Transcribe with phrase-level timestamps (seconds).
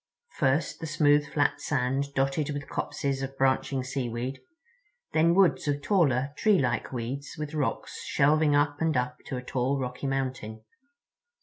[0.37, 6.91] First, the smooth flat sand dotted with copses of branching seaweed—then woods of taller treelike
[6.91, 10.63] weeds with rocks shelving up and up to a tall, rocky mountain.